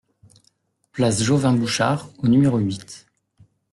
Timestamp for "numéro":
2.27-2.57